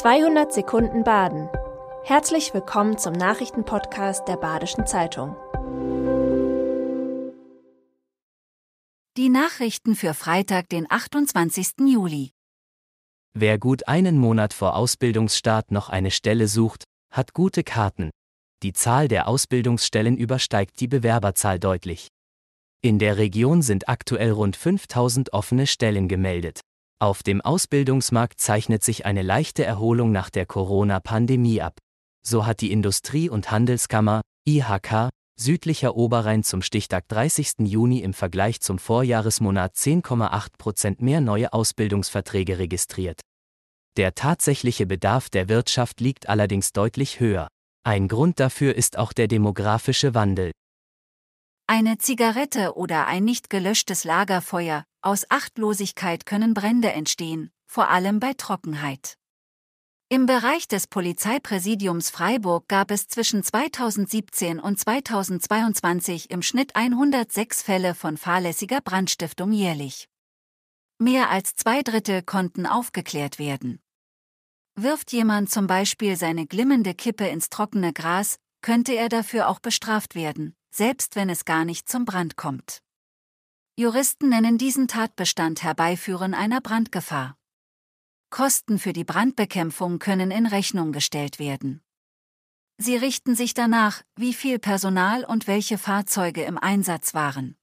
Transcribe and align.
200 0.00 0.50
Sekunden 0.50 1.04
Baden. 1.04 1.50
Herzlich 2.04 2.54
willkommen 2.54 2.96
zum 2.96 3.12
Nachrichtenpodcast 3.12 4.26
der 4.26 4.38
Badischen 4.38 4.86
Zeitung. 4.86 5.36
Die 9.18 9.28
Nachrichten 9.28 9.94
für 9.94 10.14
Freitag, 10.14 10.70
den 10.70 10.86
28. 10.88 11.80
Juli. 11.86 12.30
Wer 13.34 13.58
gut 13.58 13.88
einen 13.88 14.16
Monat 14.16 14.54
vor 14.54 14.74
Ausbildungsstart 14.74 15.70
noch 15.70 15.90
eine 15.90 16.10
Stelle 16.10 16.48
sucht, 16.48 16.84
hat 17.12 17.34
gute 17.34 17.62
Karten. 17.62 18.08
Die 18.62 18.72
Zahl 18.72 19.06
der 19.06 19.28
Ausbildungsstellen 19.28 20.16
übersteigt 20.16 20.80
die 20.80 20.88
Bewerberzahl 20.88 21.58
deutlich. 21.58 22.08
In 22.80 22.98
der 22.98 23.18
Region 23.18 23.60
sind 23.60 23.90
aktuell 23.90 24.30
rund 24.30 24.56
5000 24.56 25.34
offene 25.34 25.66
Stellen 25.66 26.08
gemeldet. 26.08 26.62
Auf 27.02 27.22
dem 27.22 27.40
Ausbildungsmarkt 27.40 28.42
zeichnet 28.42 28.84
sich 28.84 29.06
eine 29.06 29.22
leichte 29.22 29.64
Erholung 29.64 30.12
nach 30.12 30.28
der 30.28 30.44
Corona-Pandemie 30.44 31.62
ab. 31.62 31.78
So 32.22 32.44
hat 32.44 32.60
die 32.60 32.70
Industrie- 32.70 33.30
und 33.30 33.50
Handelskammer, 33.50 34.20
IHK, 34.46 35.08
südlicher 35.40 35.96
Oberrhein 35.96 36.42
zum 36.44 36.60
Stichtag 36.60 37.08
30. 37.08 37.60
Juni 37.60 38.00
im 38.00 38.12
Vergleich 38.12 38.60
zum 38.60 38.78
Vorjahresmonat 38.78 39.76
10,8 39.76 40.48
Prozent 40.58 41.00
mehr 41.00 41.22
neue 41.22 41.54
Ausbildungsverträge 41.54 42.58
registriert. 42.58 43.22
Der 43.96 44.14
tatsächliche 44.14 44.84
Bedarf 44.84 45.30
der 45.30 45.48
Wirtschaft 45.48 46.02
liegt 46.02 46.28
allerdings 46.28 46.72
deutlich 46.72 47.18
höher. 47.18 47.48
Ein 47.82 48.08
Grund 48.08 48.38
dafür 48.40 48.74
ist 48.74 48.98
auch 48.98 49.14
der 49.14 49.26
demografische 49.26 50.14
Wandel. 50.14 50.52
Eine 51.66 51.96
Zigarette 51.96 52.76
oder 52.76 53.06
ein 53.06 53.24
nicht 53.24 53.48
gelöschtes 53.48 54.04
Lagerfeuer, 54.04 54.84
aus 55.02 55.24
Achtlosigkeit 55.30 56.26
können 56.26 56.54
Brände 56.54 56.92
entstehen, 56.92 57.50
vor 57.66 57.88
allem 57.88 58.20
bei 58.20 58.32
Trockenheit. 58.34 59.16
Im 60.12 60.26
Bereich 60.26 60.66
des 60.66 60.88
Polizeipräsidiums 60.88 62.10
Freiburg 62.10 62.66
gab 62.66 62.90
es 62.90 63.06
zwischen 63.06 63.44
2017 63.44 64.58
und 64.58 64.76
2022 64.76 66.30
im 66.30 66.42
Schnitt 66.42 66.74
106 66.74 67.62
Fälle 67.62 67.94
von 67.94 68.16
fahrlässiger 68.16 68.80
Brandstiftung 68.80 69.52
jährlich. 69.52 70.08
Mehr 70.98 71.30
als 71.30 71.54
zwei 71.54 71.82
Drittel 71.82 72.22
konnten 72.22 72.66
aufgeklärt 72.66 73.38
werden. 73.38 73.80
Wirft 74.74 75.12
jemand 75.12 75.50
zum 75.50 75.68
Beispiel 75.68 76.16
seine 76.16 76.46
glimmende 76.46 76.94
Kippe 76.94 77.28
ins 77.28 77.48
trockene 77.48 77.92
Gras, 77.92 78.40
könnte 78.62 78.94
er 78.94 79.08
dafür 79.08 79.48
auch 79.48 79.60
bestraft 79.60 80.14
werden, 80.14 80.54
selbst 80.70 81.16
wenn 81.16 81.30
es 81.30 81.44
gar 81.44 81.64
nicht 81.64 81.88
zum 81.88 82.04
Brand 82.04 82.36
kommt. 82.36 82.82
Juristen 83.80 84.28
nennen 84.28 84.58
diesen 84.58 84.88
Tatbestand 84.88 85.62
Herbeiführen 85.62 86.34
einer 86.34 86.60
Brandgefahr. 86.60 87.38
Kosten 88.28 88.78
für 88.78 88.92
die 88.92 89.04
Brandbekämpfung 89.04 89.98
können 89.98 90.30
in 90.30 90.44
Rechnung 90.44 90.92
gestellt 90.92 91.38
werden. 91.38 91.80
Sie 92.76 92.96
richten 92.96 93.34
sich 93.34 93.54
danach, 93.54 94.02
wie 94.16 94.34
viel 94.34 94.58
Personal 94.58 95.24
und 95.24 95.46
welche 95.46 95.78
Fahrzeuge 95.78 96.42
im 96.42 96.58
Einsatz 96.58 97.14
waren. 97.14 97.56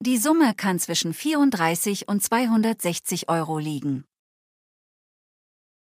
Die 0.00 0.18
Summe 0.18 0.54
kann 0.56 0.80
zwischen 0.80 1.14
34 1.14 2.08
und 2.08 2.20
260 2.20 3.28
Euro 3.28 3.60
liegen. 3.60 4.04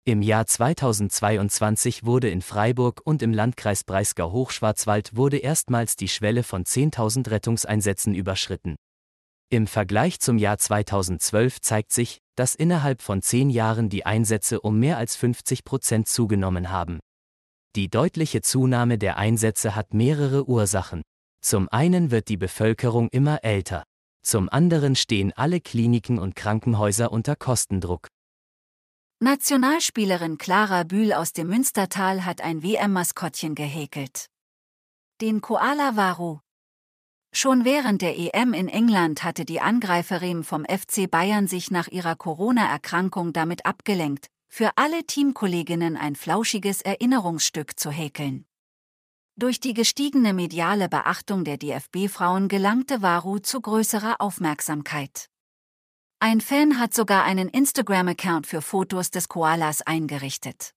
Im 0.04 0.22
Jahr 0.22 0.46
2022 0.46 2.04
wurde 2.04 2.30
in 2.30 2.40
Freiburg 2.40 3.00
und 3.02 3.20
im 3.20 3.32
Landkreis 3.32 3.82
Breisgau-Hochschwarzwald 3.82 5.16
wurde 5.16 5.38
erstmals 5.38 5.96
die 5.96 6.06
Schwelle 6.06 6.44
von 6.44 6.62
10.000 6.62 7.32
Rettungseinsätzen 7.32 8.14
überschritten. 8.14 8.76
Im 9.50 9.66
Vergleich 9.66 10.20
zum 10.20 10.38
Jahr 10.38 10.58
2012 10.58 11.60
zeigt 11.60 11.92
sich, 11.92 12.20
dass 12.34 12.54
innerhalb 12.54 13.02
von 13.02 13.22
zehn 13.22 13.50
Jahren 13.50 13.88
die 13.88 14.06
Einsätze 14.06 14.60
um 14.60 14.78
mehr 14.78 14.98
als 14.98 15.16
50 15.16 15.64
Prozent 15.64 16.08
zugenommen 16.08 16.70
haben. 16.70 17.00
Die 17.76 17.88
deutliche 17.88 18.40
Zunahme 18.40 18.98
der 18.98 19.16
Einsätze 19.16 19.74
hat 19.74 19.94
mehrere 19.94 20.48
Ursachen. 20.48 21.02
Zum 21.40 21.68
einen 21.68 22.10
wird 22.10 22.28
die 22.28 22.36
Bevölkerung 22.36 23.08
immer 23.10 23.44
älter. 23.44 23.84
Zum 24.22 24.48
anderen 24.48 24.96
stehen 24.96 25.32
alle 25.32 25.60
Kliniken 25.60 26.18
und 26.18 26.34
Krankenhäuser 26.34 27.12
unter 27.12 27.36
Kostendruck. 27.36 28.08
Nationalspielerin 29.20 30.38
Clara 30.38 30.84
Bühl 30.84 31.12
aus 31.12 31.32
dem 31.32 31.48
Münstertal 31.48 32.24
hat 32.24 32.40
ein 32.40 32.62
WM-Maskottchen 32.62 33.54
gehäkelt. 33.54 34.26
Den 35.20 35.40
Koala 35.40 35.96
Varu. 35.96 36.40
Schon 37.36 37.64
während 37.64 38.00
der 38.00 38.16
EM 38.16 38.54
in 38.54 38.68
England 38.68 39.24
hatte 39.24 39.44
die 39.44 39.60
Angreiferin 39.60 40.44
vom 40.44 40.64
FC 40.64 41.10
Bayern 41.10 41.48
sich 41.48 41.72
nach 41.72 41.88
ihrer 41.88 42.14
Corona-Erkrankung 42.14 43.32
damit 43.32 43.66
abgelenkt, 43.66 44.28
für 44.48 44.70
alle 44.76 45.04
Teamkolleginnen 45.04 45.96
ein 45.96 46.14
flauschiges 46.14 46.80
Erinnerungsstück 46.80 47.78
zu 47.78 47.90
häkeln. 47.90 48.46
Durch 49.34 49.58
die 49.58 49.74
gestiegene 49.74 50.32
mediale 50.32 50.88
Beachtung 50.88 51.42
der 51.42 51.56
DFB-Frauen 51.56 52.46
gelangte 52.46 53.02
Varu 53.02 53.40
zu 53.40 53.60
größerer 53.60 54.20
Aufmerksamkeit. 54.20 55.28
Ein 56.20 56.40
Fan 56.40 56.78
hat 56.78 56.94
sogar 56.94 57.24
einen 57.24 57.48
Instagram-Account 57.48 58.46
für 58.46 58.62
Fotos 58.62 59.10
des 59.10 59.28
Koalas 59.28 59.82
eingerichtet. 59.82 60.70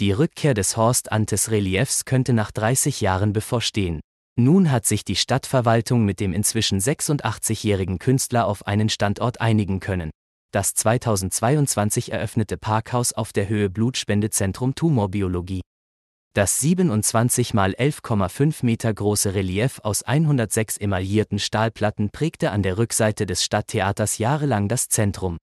Die 0.00 0.12
Rückkehr 0.12 0.54
des 0.54 0.78
Horst 0.78 1.12
Antes 1.12 1.50
Reliefs 1.50 2.06
könnte 2.06 2.32
nach 2.32 2.50
30 2.50 3.02
Jahren 3.02 3.34
bevorstehen. 3.34 4.00
Nun 4.38 4.70
hat 4.70 4.86
sich 4.86 5.04
die 5.04 5.16
Stadtverwaltung 5.16 6.06
mit 6.06 6.18
dem 6.18 6.32
inzwischen 6.32 6.80
86-jährigen 6.80 7.98
Künstler 7.98 8.46
auf 8.46 8.66
einen 8.66 8.88
Standort 8.88 9.42
einigen 9.42 9.78
können. 9.78 10.10
Das 10.52 10.72
2022 10.74 12.12
eröffnete 12.12 12.56
Parkhaus 12.56 13.12
auf 13.12 13.32
der 13.34 13.48
Höhe 13.48 13.68
Blutspendezentrum 13.68 14.74
Tumorbiologie. 14.74 15.60
Das 16.34 16.60
27 16.60 17.52
mal 17.52 17.74
11,5 17.74 18.64
Meter 18.64 18.94
große 18.94 19.34
Relief 19.34 19.80
aus 19.82 20.02
106 20.02 20.78
emaillierten 20.78 21.38
Stahlplatten 21.38 22.08
prägte 22.08 22.52
an 22.52 22.62
der 22.62 22.78
Rückseite 22.78 23.26
des 23.26 23.44
Stadttheaters 23.44 24.16
jahrelang 24.16 24.66
das 24.66 24.88
Zentrum. 24.88 25.36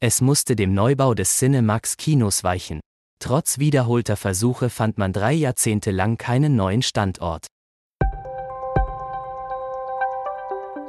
Es 0.00 0.20
musste 0.20 0.54
dem 0.54 0.74
Neubau 0.74 1.14
des 1.14 1.38
Cinemax 1.38 1.96
Kinos 1.96 2.44
weichen. 2.44 2.80
Trotz 3.18 3.58
wiederholter 3.58 4.16
Versuche 4.16 4.70
fand 4.70 4.96
man 4.96 5.12
drei 5.12 5.32
Jahrzehnte 5.32 5.90
lang 5.90 6.18
keinen 6.18 6.54
neuen 6.54 6.82
Standort. 6.82 7.46